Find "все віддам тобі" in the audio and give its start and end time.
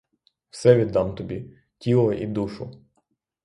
0.49-1.57